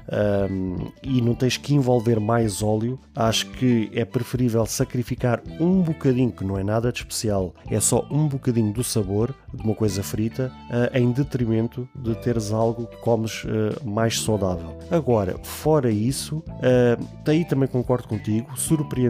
[0.52, 6.32] um, e não tens que envolver mais óleo, acho que é preferível sacrificar um bocadinho,
[6.32, 10.04] que não é nada de especial, é só um bocadinho do sabor de uma coisa
[10.04, 14.78] frita, uh, em detrimento de teres algo que comes uh, mais saudável.
[14.92, 18.58] Agora, fora isso, uh, daí também concordo contigo,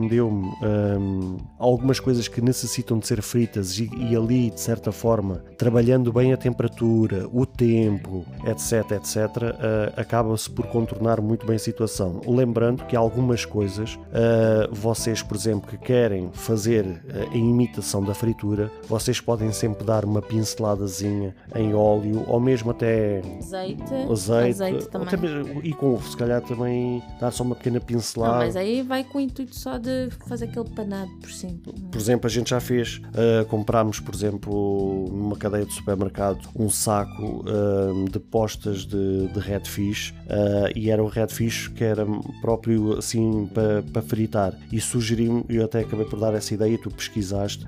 [0.10, 5.44] surpreendeu-me um, algumas coisas que necessitam de ser fritas e, e ali, de certa forma,
[5.58, 11.60] trabalhando bem a temperatura, o tempo, etc, etc, uh, acaba-se por contornar muito bem a
[11.60, 12.22] situação.
[12.26, 18.14] Lembrando que algumas coisas, uh, vocês, por exemplo, que querem fazer uh, a imitação da
[18.14, 24.90] fritura, vocês podem sempre dar uma pinceladazinha em óleo ou mesmo até azeite, azeite, azeite
[24.90, 25.20] também.
[25.20, 28.34] Mesmo, e com se calhar também dar só uma pequena pincelada.
[28.34, 31.60] Não, mas aí vai com o intuito só de fazer aquele panado por cima.
[31.92, 36.70] Por exemplo, a gente já fez, uh, comprámos, por exemplo, numa cadeia de supermercado, um
[36.70, 42.06] saco uh, de postas de, de redfish uh, e era o redfish que era
[42.42, 44.58] próprio assim para pa fritar.
[44.72, 47.66] E sugeri-me, eu até acabei por dar essa ideia, tu pesquisaste,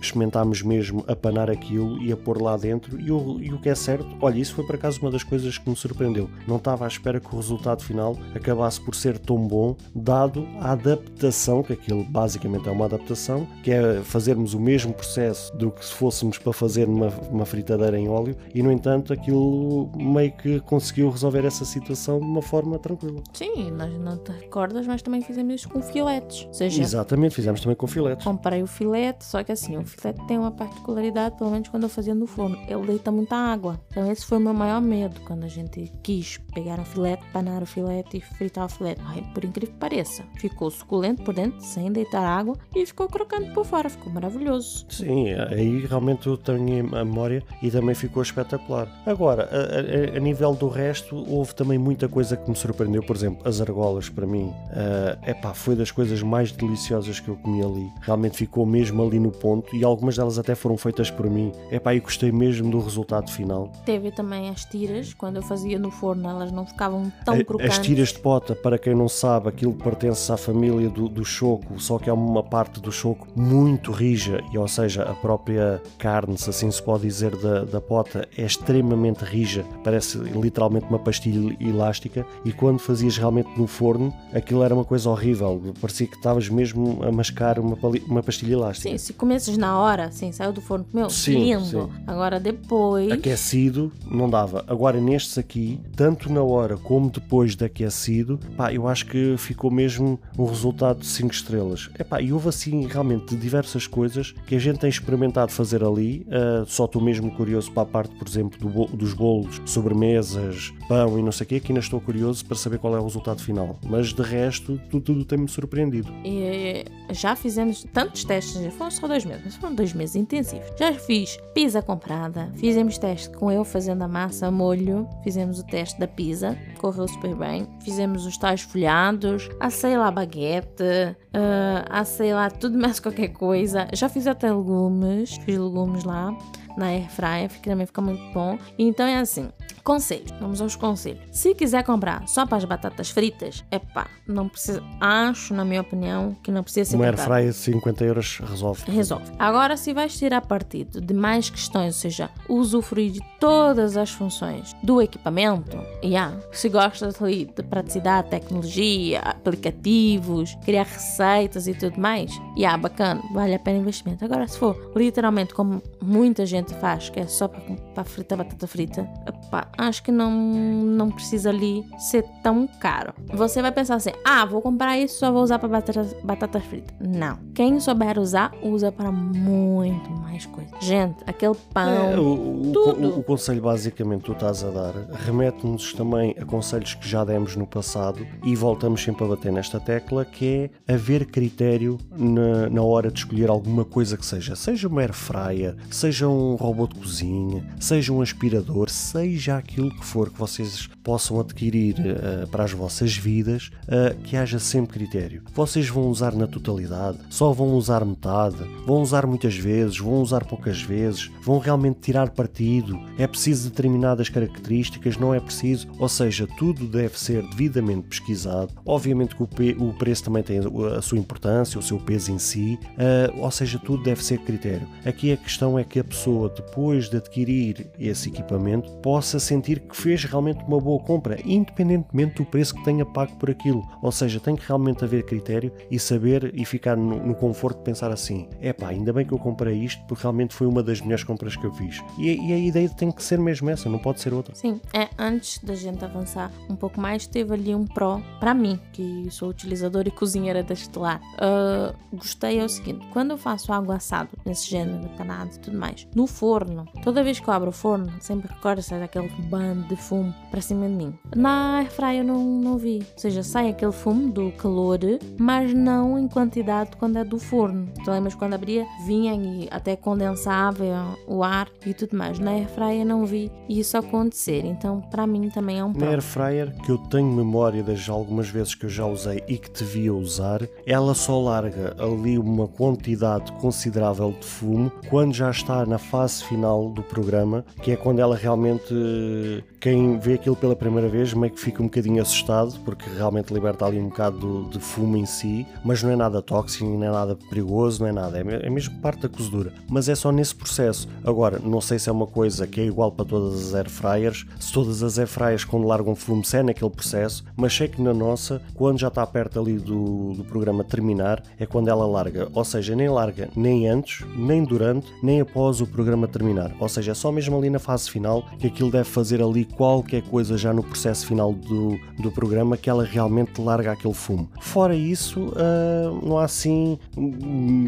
[0.00, 3.00] experimentámos mesmo a panar aquilo e a pôr lá dentro.
[3.00, 5.58] E o, e o que é certo, olha, isso foi por acaso uma das coisas
[5.58, 6.28] que me surpreendeu.
[6.46, 10.72] Não estava à espera que o resultado final acabasse por ser tão bom, dado a
[10.72, 11.21] adaptação,
[11.66, 15.92] que aquilo basicamente é uma adaptação, que é fazermos o mesmo processo do que se
[15.92, 21.10] fôssemos para fazer uma, uma fritadeira em óleo, e no entanto aquilo meio que conseguiu
[21.10, 23.22] resolver essa situação de uma forma tranquila.
[23.32, 26.44] Sim, nós não te recordas, mas também fizemos isso com filetes.
[26.46, 28.24] Ou seja, Exatamente, fizemos também com filetes.
[28.24, 31.88] Comprei o filete, só que assim, o filete tem uma particularidade, pelo menos quando eu
[31.88, 33.80] fazia no forno, ele deita muita água.
[33.90, 37.62] Então esse foi o meu maior medo quando a gente quis pegar um filete, panar
[37.62, 39.00] o filete e fritar o filete.
[39.04, 43.50] Ai, por incrível que pareça, ficou suculento por dentro, sem deitar água, e ficou crocante
[43.52, 44.86] por fora, ficou maravilhoso.
[44.88, 48.88] Sim, aí realmente eu tenho a memória e também ficou espetacular.
[49.06, 53.02] Agora, a, a, a nível do resto, houve também muita coisa que me surpreendeu.
[53.02, 57.36] Por exemplo, as argolas para mim, uh, epá, foi das coisas mais deliciosas que eu
[57.36, 57.90] comi ali.
[58.00, 61.52] Realmente ficou mesmo ali no ponto e algumas delas até foram feitas por mim.
[61.70, 63.70] Epá, e gostei mesmo do resultado final.
[63.84, 67.78] Teve também as tiras, quando eu fazia no forno, elas não ficavam tão a, crocantes.
[67.78, 71.80] As tiras de pota, para quem não sabe, aquilo pertence à família do, do choco,
[71.80, 76.36] só que é uma parte do choco muito rija, e ou seja, a própria carne,
[76.38, 81.56] se assim se pode dizer, da, da pota é extremamente rija, parece literalmente uma pastilha
[81.60, 86.48] elástica, e quando fazias realmente no forno, aquilo era uma coisa horrível, parecia que estavas
[86.48, 88.90] mesmo a mascar uma, uma pastilha elástica.
[88.90, 91.64] Sim, se comesses na hora, sim, saiu do forno, meu, sim, lindo.
[91.64, 91.88] Sim.
[92.06, 93.10] Agora depois.
[93.10, 94.64] Aquecido, não dava.
[94.66, 99.70] Agora nestes aqui, tanto na hora como depois de aquecido, pá, eu acho que ficou
[99.70, 101.90] mesmo um resultado de 5 estrelas.
[101.98, 106.26] Epá, e houve assim realmente diversas coisas que a gente tem experimentado fazer ali.
[106.28, 111.18] Uh, só estou mesmo curioso para a parte, por exemplo, do, dos bolos, sobremesas, pão
[111.18, 113.42] e não sei o quê, que ainda estou curioso para saber qual é o resultado
[113.42, 113.78] final.
[113.84, 116.12] Mas de resto, tudo, tudo tem-me surpreendido.
[116.24, 120.66] E já fizemos tantos testes, foram só dois meses, mas foram dois meses intensivos.
[120.78, 125.98] Já fiz pizza comprada, fizemos teste com eu fazendo a massa, molho, fizemos o teste
[125.98, 127.66] da pizza, correu super bem.
[127.84, 133.88] Fizemos os tais folhados, assei lá baguete, uh, assei lá tudo mais qualquer coisa.
[133.92, 136.36] Já fiz até legumes, fiz legumes lá
[136.76, 138.58] na air fryer, que também fica muito bom.
[138.78, 139.50] Então é assim,
[139.82, 141.20] Conselho, vamos aos conselhos.
[141.32, 144.82] Se quiser comprar só para as batatas fritas, é pá, não precisa.
[145.00, 146.96] Acho, na minha opinião, que não precisa ser.
[146.96, 148.84] Uma airfryer de 50 euros resolve.
[148.88, 149.32] Resolve.
[149.38, 154.72] Agora, se vais tirar partido de mais questões, ou seja, usufruir de todas as funções
[154.84, 162.30] do equipamento, yeah, se gostas ali de praticidade, tecnologia, aplicativos, criar receitas e tudo mais,
[162.56, 164.24] yeah, bacana, vale a pena investimento.
[164.24, 167.60] Agora, se for literalmente como muita gente faz, que é só para,
[167.94, 169.08] para fritar batata frita,
[169.52, 173.12] Opa, acho que não, não precisa ali ser tão caro.
[173.34, 176.94] Você vai pensar assim: ah, vou comprar isso, só vou usar para batata, batata frita.
[176.98, 177.38] Não.
[177.54, 180.72] Quem souber usar, usa para muito mais coisas.
[180.80, 181.86] Gente, aquele pão.
[181.86, 183.08] É, o, o, tudo.
[183.08, 184.94] O, o, conselho basicamente que tu estás a dar
[185.26, 189.78] remete-nos também a conselhos que já demos no passado e voltamos sempre a bater nesta
[189.78, 194.56] tecla que é haver critério na, na hora de escolher alguma coisa que seja.
[194.56, 200.04] Seja uma air fryer, seja um robô de cozinha, seja um aspirador, seja aquilo que
[200.04, 205.42] for que vocês possam adquirir uh, para as vossas vidas, uh, que haja sempre critério.
[205.54, 210.44] Vocês vão usar na totalidade, só vão usar metade, vão usar muitas vezes, vão usar
[210.44, 216.46] poucas vezes, vão realmente tirar partido, é preciso determinadas características, não é preciso, ou seja,
[216.58, 218.72] tudo deve ser devidamente pesquisado.
[218.84, 220.60] Obviamente que o, o preço também tem
[220.96, 224.86] a sua importância, o seu peso em si, uh, ou seja, tudo deve ser critério.
[225.04, 229.96] Aqui a questão é que a pessoa, depois de adquirir esse equipamento, possa sentir que
[229.96, 233.82] fez realmente uma boa compra, independentemente do preço que tenha pago por aquilo.
[234.02, 237.84] Ou seja, tem que realmente haver critério e saber e ficar no, no conforto de
[237.84, 241.00] pensar assim: é pá, ainda bem que eu comprei isto porque realmente foi uma das
[241.00, 242.00] melhores compras que eu fiz.
[242.18, 244.54] E, e a ideia tem que ser mesmo essa, não pode ser outra.
[244.54, 248.78] Sim, é, antes da gente avançar um pouco mais, teve ali um pró para mim,
[248.92, 251.20] que sou utilizadora e cozinheira deste lar.
[251.34, 255.78] Uh, gostei é o seguinte: quando eu faço água assado, nesse género, panado e tudo
[255.78, 259.88] mais, no forno, toda vez que eu abro o forno, sempre recordo sai aquele bando
[259.88, 261.14] de fumo para cima de mim.
[261.34, 262.98] Na airfryer eu não, não vi.
[262.98, 264.98] Ou seja, sai aquele fumo do calor,
[265.38, 267.88] mas não em quantidade quando é do forno.
[268.04, 270.84] Tu lembras quando abria, vinha e até condensava
[271.26, 272.38] o ar e tudo mais.
[272.38, 274.64] Na airfryer não vi isso acontecer.
[274.64, 278.74] Então, para mim também é um Na airfryer, que eu tenho memória das algumas vezes
[278.74, 284.32] que eu já usei e que devia usar, ela só larga ali uma quantidade considerável
[284.38, 288.92] de fumo quando já está na fase final do programa, que é quando ela realmente
[289.12, 293.52] de quem vê aquilo pela primeira vez meio que fica um bocadinho assustado porque realmente
[293.52, 297.10] liberta ali um bocado de fumo em si, mas não é nada tóxico, não é
[297.10, 301.08] nada perigoso, não é nada, é, mesmo parte da cozedura, mas é só nesse processo.
[301.24, 304.46] Agora, não sei se é uma coisa que é igual para todas as air fryers,
[304.60, 308.00] se todas as air fryers quando largam fumo se é naquele processo, mas sei que
[308.00, 312.48] na nossa, quando já está perto ali do, do programa terminar, é quando ela larga,
[312.54, 317.10] ou seja, nem larga nem antes, nem durante, nem após o programa terminar, ou seja,
[317.10, 320.72] é só mesmo ali na fase final que aquilo deve fazer ali qualquer coisa já
[320.72, 324.48] no processo final do, do programa que ela realmente larga aquele fumo.
[324.60, 326.98] Fora isso, uh, não há assim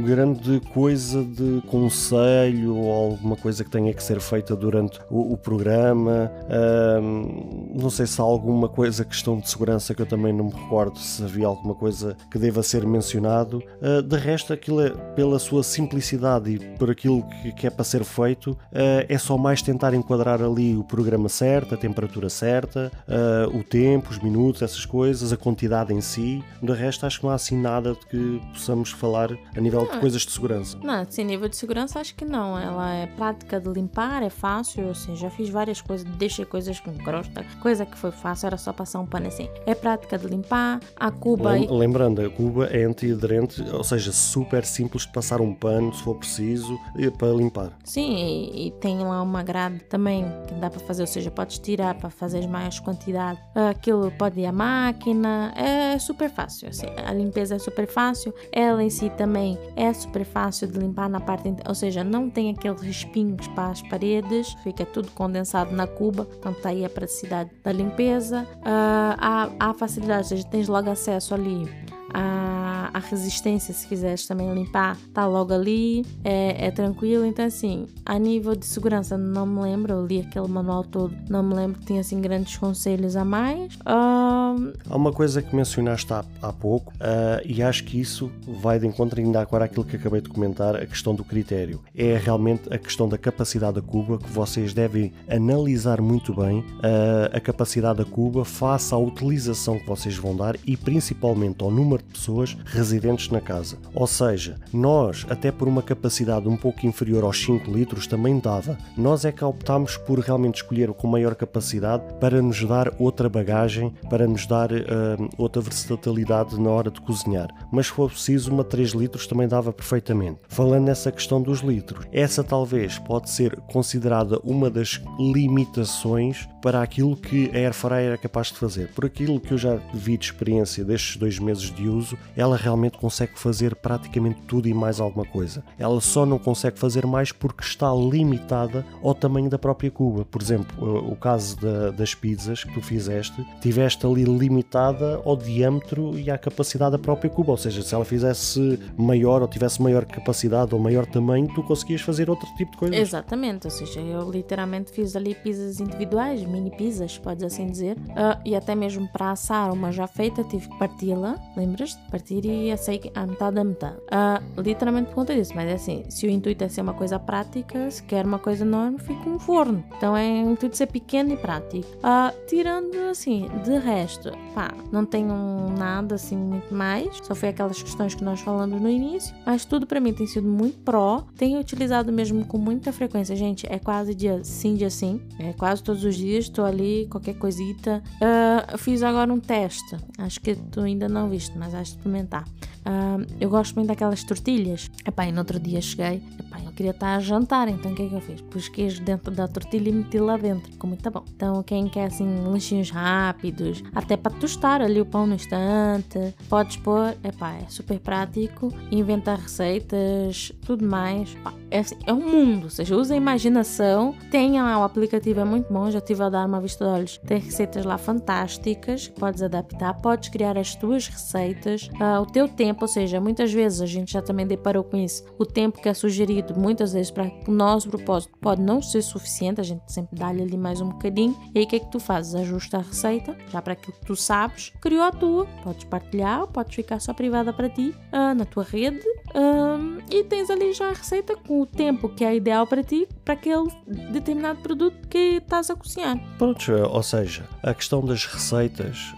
[0.04, 5.36] grande coisa de conselho ou alguma coisa que tenha que ser feita durante o, o
[5.36, 6.30] programa.
[6.44, 10.52] Uh, não sei se há alguma coisa, questão de segurança que eu também não me
[10.52, 13.62] recordo se havia alguma coisa que deva ser mencionado.
[13.80, 17.84] Uh, de resto, aquilo é, pela sua simplicidade e por aquilo que, que é para
[17.84, 23.56] ser feito, é só mais tentar enquadrar ali o programa certo a temperatura certa, uh,
[23.56, 26.42] o tempo, os minutos, essas coisas, a quantidade em si.
[26.62, 29.92] De resto, acho que não há assim nada de que possamos falar a nível não,
[29.92, 30.78] de coisas de segurança.
[30.82, 32.58] Não, assim, nível de segurança acho que não.
[32.58, 36.92] Ela é prática de limpar, é fácil, assim, já fiz várias coisas, deixei coisas com
[36.98, 39.48] crosta, coisa que foi fácil, era só passar um pano assim.
[39.66, 41.52] É prática de limpar, a cuba...
[41.52, 46.02] Lem lembrando, a cuba é antiaderente, ou seja, super simples de passar um pano, se
[46.02, 46.78] for preciso,
[47.18, 47.72] para limpar.
[47.84, 51.58] Sim, e, e tem lá uma grade também que dá para fazer, ou seja, podes
[51.64, 53.40] tirar para fazer mais quantidade.
[53.70, 56.68] Aquilo pode ir à máquina, é super fácil.
[56.68, 61.08] Assim, a limpeza é super fácil, ela em si também é super fácil de limpar
[61.08, 65.86] na parte, ou seja, não tem aqueles respingos para as paredes, fica tudo condensado na
[65.86, 68.46] cuba, então está aí a praticidade da limpeza.
[68.58, 74.24] Uh, há, há facilidade, ou seja, tens logo acesso ali a, a resistência, se quiseres
[74.24, 77.24] também limpar, está logo ali, é, é, tranquilo.
[77.24, 81.42] Então, assim, a nível de segurança, não me lembro, eu li aquele manual todo, não
[81.42, 83.74] me lembro que tinha assim grandes conselhos a mais.
[83.84, 84.72] Um...
[84.88, 88.86] Há uma coisa que mencionaste há, há pouco, uh, e acho que isso vai de
[88.86, 91.80] encontro ainda agora àquilo que acabei de comentar, a questão do critério.
[91.96, 97.36] É realmente a questão da capacidade da cuba que vocês devem analisar muito bem uh,
[97.36, 102.03] a capacidade da cuba face à utilização que vocês vão dar e principalmente ao número
[102.04, 103.78] de pessoas residentes na casa.
[103.94, 108.76] Ou seja, nós, até por uma capacidade um pouco inferior aos 5 litros, também dava.
[108.96, 113.92] Nós é que optámos por realmente escolher com maior capacidade para nos dar outra bagagem,
[114.08, 117.48] para nos dar uh, outra versatilidade na hora de cozinhar.
[117.72, 120.40] Mas se for preciso, uma 3 litros também dava perfeitamente.
[120.48, 127.16] Falando nessa questão dos litros, essa talvez pode ser considerada uma das limitações para aquilo
[127.16, 128.88] que a Air Fryer é capaz de fazer.
[128.88, 131.93] Por aquilo que eu já vi de experiência destes dois meses de uso,
[132.36, 135.62] ela realmente consegue fazer praticamente tudo e mais alguma coisa.
[135.78, 140.24] Ela só não consegue fazer mais porque está limitada ao tamanho da própria cuba.
[140.24, 146.18] Por exemplo, o caso da, das pizzas que tu fizeste, tiveste ali limitada ao diâmetro
[146.18, 147.52] e à capacidade da própria cuba.
[147.52, 152.00] Ou seja, se ela fizesse maior ou tivesse maior capacidade ou maior tamanho, tu conseguias
[152.00, 152.96] fazer outro tipo de coisa.
[152.96, 158.40] Exatamente, ou seja, eu literalmente fiz ali pizzas individuais, mini pizzas, podes assim dizer, uh,
[158.44, 161.36] e até mesmo para assar uma já feita tive que parti-la,
[161.74, 161.98] lembras?
[162.10, 163.96] Partir e assei a metade da metade.
[163.96, 167.18] Uh, literalmente por conta disso, mas é assim, se o intuito é ser uma coisa
[167.18, 169.84] prática, se quer uma coisa enorme, fica um forno.
[169.96, 171.86] Então é o intuito ser pequeno e prático.
[171.98, 175.34] Uh, tirando assim, de resto, pá, não tenho
[175.76, 179.86] nada assim muito mais, só foi aquelas questões que nós falamos no início, mas tudo
[179.86, 184.14] para mim tem sido muito pró, tenho utilizado mesmo com muita frequência, gente, é quase
[184.14, 188.02] dia sim, dia sim, é quase todos os dias estou ali, qualquer coisita.
[188.16, 192.44] Uh, fiz agora um teste, acho que tu ainda não viste, mas vais experimentar.
[192.86, 194.90] Uh, eu gosto muito daquelas tortilhas.
[195.06, 196.22] Epá, e no outro dia cheguei,
[196.54, 198.40] epá, eu queria estar a jantar, então o que é que eu fiz?
[198.42, 201.24] Pus queijo dentro da tortilha e meti lá dentro, ficou muito bom.
[201.34, 206.76] Então, quem quer assim, lanchinhos rápidos, até para tostar ali o pão no instante, podes
[206.76, 211.34] pôr, epá, é super prático, inventar receitas, tudo mais.
[211.34, 215.40] Epá, é, assim, é um mundo, ou seja, usa a imaginação, tenha lá o aplicativo,
[215.40, 219.08] é muito bom, já estive a dar uma vista de olhos, tem receitas lá fantásticas
[219.08, 223.52] que podes adaptar, podes criar as tuas receitas, uh, o teu tempo, ou seja, muitas
[223.52, 227.10] vezes a gente já também deparou com isso, o tempo que é sugerido muitas vezes
[227.10, 230.88] para o nosso propósito pode não ser suficiente, a gente sempre dá-lhe ali mais um
[230.88, 232.34] bocadinho, e aí o que é que tu fazes?
[232.34, 236.74] Ajusta a receita, já para aquilo que tu sabes, criou a tua, podes partilhar, podes
[236.74, 240.92] ficar só privada para ti, uh, na tua rede, um, e tens ali já a
[240.92, 243.68] receita com o tempo que é ideal para ti, para aquele
[244.12, 246.18] determinado produto que estás a cozinhar.
[246.38, 249.14] Pronto, ou seja, a questão das receitas,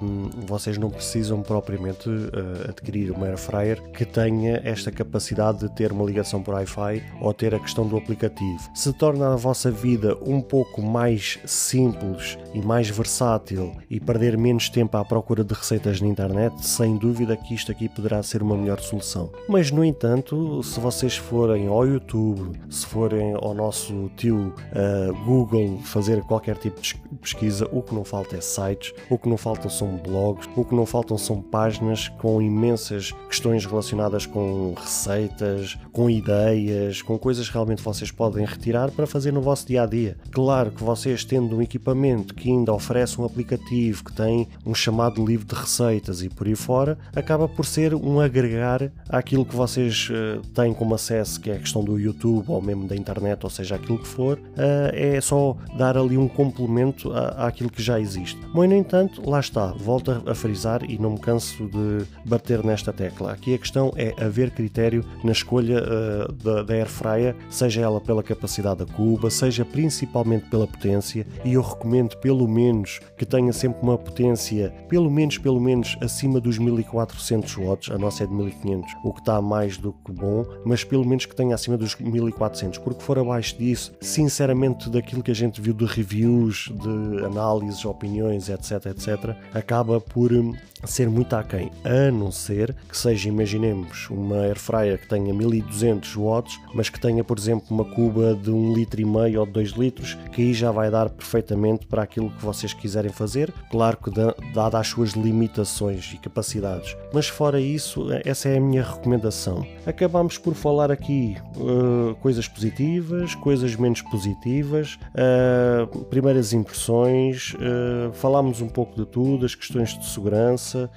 [0.00, 5.68] um, vocês não precisam propriamente uh, adquirir uma air fryer que tenha esta capacidade de
[5.74, 8.70] ter uma ligação por Wi-Fi ou ter a questão do aplicativo.
[8.74, 14.68] Se torna a vossa vida um pouco mais simples e mais versátil e perder menos
[14.68, 18.56] tempo à procura de receitas na internet, sem dúvida que isto aqui poderá ser uma
[18.56, 19.30] melhor solução.
[19.48, 25.78] Mas no entanto, se vocês forem ao YouTube, se forem ao nosso tio uh, Google
[25.84, 29.70] fazer qualquer tipo de pesquisa, o que não falta é sites, o que não faltam
[29.70, 36.08] são blogs, o que não faltam são páginas com imensas questões relacionadas com receitas, com
[36.10, 36.59] ideias,
[37.04, 40.16] com coisas que realmente vocês podem retirar para fazer no vosso dia a dia.
[40.30, 45.24] Claro que vocês tendo um equipamento que ainda oferece um aplicativo que tem um chamado
[45.24, 50.08] livro de receitas e por aí fora, acaba por ser um agregar àquilo que vocês
[50.10, 53.50] uh, têm como acesso, que é a questão do YouTube ou mesmo da internet, ou
[53.50, 58.00] seja, aquilo que for, uh, é só dar ali um complemento à, àquilo que já
[58.00, 58.38] existe.
[58.54, 62.92] Mas, no entanto, lá está, volto a frisar e não me canso de bater nesta
[62.92, 63.32] tecla.
[63.32, 68.00] Aqui a questão é haver critério na escolha uh, da, da Air Fryer, seja ela
[68.00, 73.52] pela capacidade da cuba, seja principalmente pela potência, e eu recomendo pelo menos que tenha
[73.52, 78.32] sempre uma potência, pelo menos, pelo menos acima dos 1400 watts, a nossa é de
[78.32, 81.94] 1500, o que está mais do que bom, mas pelo menos que tenha acima dos
[81.96, 87.84] 1400, porque for abaixo disso, sinceramente, daquilo que a gente viu de reviews, de análises,
[87.84, 94.08] opiniões, etc, etc, acaba por hum, ser muito aquém, a não ser que seja, imaginemos,
[94.10, 96.39] uma air fryer que tenha 1200 watts,
[96.74, 100.14] mas que tenha, por exemplo, uma cuba de 1 litro e meio ou 2 litros,
[100.32, 104.10] que aí já vai dar perfeitamente para aquilo que vocês quiserem fazer, claro que
[104.54, 106.96] dada as suas limitações e capacidades.
[107.12, 109.66] Mas fora isso, essa é a minha recomendação.
[109.86, 118.60] Acabamos por falar aqui uh, coisas positivas, coisas menos positivas, uh, primeiras impressões, uh, falámos
[118.60, 120.90] um pouco de tudo, as questões de segurança,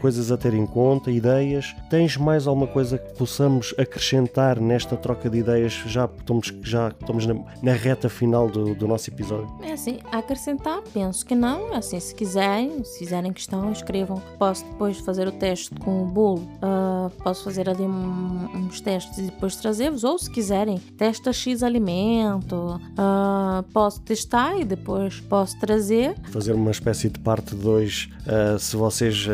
[0.00, 1.74] coisas a ter em conta, ideias.
[1.88, 5.72] Tens mais alguma coisa que possamos acrescentar nesta troca de ideias?
[5.86, 9.52] Já estamos, já estamos na, na reta final do, do, nosso episódio.
[9.62, 11.74] É assim, acrescentar, penso que não.
[11.74, 14.22] É assim, se quiserem, se fizerem questão, escrevam.
[14.38, 19.18] Posso depois fazer o teste com o bolo, uh, posso fazer ali um, uns testes
[19.18, 20.04] e depois trazer-vos.
[20.04, 26.14] Ou se quiserem, testa X alimento, uh, posso testar e depois posso trazer.
[26.30, 28.08] Fazer uma espécie de parte 2,
[28.54, 29.26] uh, se vocês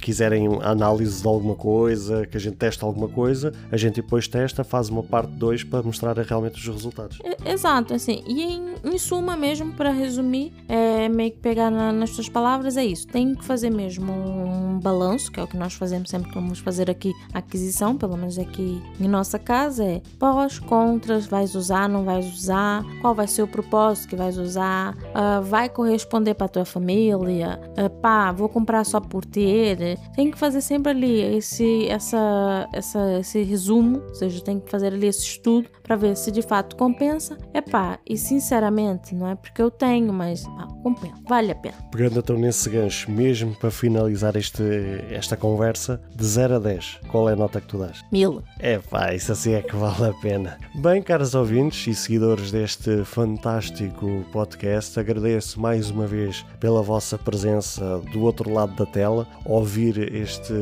[0.00, 4.62] quiserem análise de alguma coisa, que a gente teste alguma coisa, a gente depois testa,
[4.62, 7.18] faz uma parte 2 para mostrar realmente os resultados.
[7.44, 12.10] Exato, assim, e em, em suma mesmo, para resumir, é meio que pegar na, nas
[12.10, 13.06] suas palavras, é isso.
[13.08, 16.60] Tem que fazer mesmo um balanço, que é o que nós fazemos sempre que vamos
[16.60, 21.88] fazer aqui a aquisição, pelo menos aqui em nossa casa, é pós, contras, vais usar,
[21.88, 26.46] não vais usar, qual vai ser o propósito que vais usar, uh, vai corresponder para
[26.46, 29.98] a tua família, uh, pá, vou comprar só por ter.
[30.14, 34.88] Tem que fazer sempre ali esse, essa, essa, esse resumo, ou seja, tem que fazer
[34.88, 37.36] ali esse estudo para ver se de fato compensa.
[37.52, 41.76] É pá, e sinceramente, não é porque eu tenho, mas pá, compensa, vale a pena.
[41.90, 44.62] Pegando então nesse gancho, mesmo para finalizar este,
[45.10, 48.04] esta conversa, de 0 a 10, qual é a nota que tu dás?
[48.10, 48.42] Mil.
[48.58, 50.58] É pá, isso assim é que vale a pena.
[50.74, 57.98] Bem, caros ouvintes e seguidores deste fantástico podcast, agradeço mais uma vez pela vossa presença
[58.12, 60.52] do outro lado da tela, ouvir este,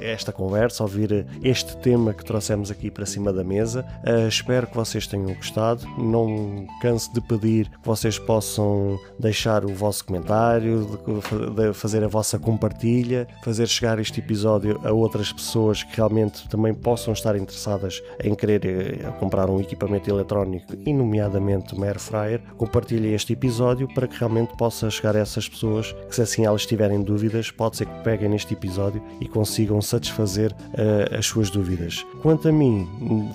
[0.00, 3.84] esta conversa, ouvir este tema que trouxemos aqui para cima da mesa.
[4.06, 5.86] Uh, espero que vocês tenham gostado.
[5.98, 12.08] Não canso de pedir que vocês possam deixar o vosso comentário, de, de fazer a
[12.08, 18.02] vossa compartilha, fazer chegar este episódio a outras pessoas que realmente também possam estar interessadas
[18.22, 22.40] em querer eh, comprar um equipamento eletrónico e nomeadamente uma air fryer.
[22.56, 26.66] Compartilhem este episódio para que realmente possa chegar a essas pessoas que se assim elas
[26.66, 32.04] tiverem dúvidas, pode ser que peguem neste episódio e consigam satisfazer uh, as suas dúvidas.
[32.22, 32.73] Quanto a mim,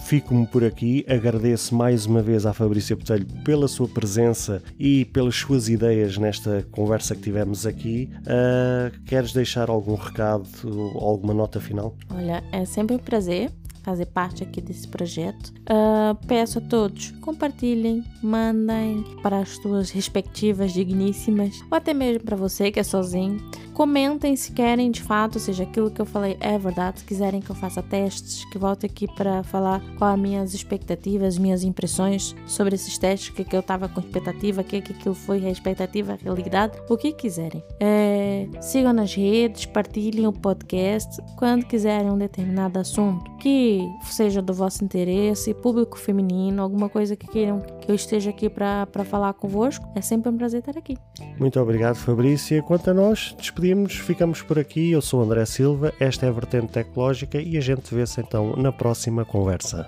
[0.05, 5.35] fico-me por aqui, agradeço mais uma vez à Fabrícia Botelho pela sua presença e pelas
[5.35, 8.09] suas ideias nesta conversa que tivemos aqui.
[8.21, 10.47] Uh, queres deixar algum recado,
[10.95, 11.95] alguma nota final?
[12.13, 13.51] Olha, é sempre um prazer
[13.89, 15.53] fazer parte aqui desse projeto.
[15.61, 22.35] Uh, peço a todos, compartilhem, mandem para as suas respectivas digníssimas, ou até mesmo para
[22.35, 23.39] você que é sozinho.
[23.79, 27.49] Comentem se querem de fato, seja aquilo que eu falei é verdade, se quiserem que
[27.49, 32.75] eu faça testes, que volte aqui para falar qual as minhas expectativas, minhas impressões sobre
[32.75, 35.49] esses testes, o que, que eu estava com expectativa, o que, que aquilo foi a
[35.49, 37.63] expectativa, a realidade, o que quiserem.
[37.79, 44.53] É, sigam nas redes, partilhem o podcast quando quiserem um determinado assunto que seja do
[44.53, 49.87] vosso interesse, público feminino, alguma coisa que queiram que eu esteja aqui para falar convosco.
[49.95, 50.97] É sempre um prazer estar aqui.
[51.39, 52.61] Muito obrigado, Fabrícia.
[52.61, 54.91] Quanto a nós, despedimos despedimos, ficamos por aqui.
[54.91, 58.71] Eu sou André Silva, esta é a Vertente Tecnológica e a gente vê-se então na
[58.71, 59.87] próxima conversa.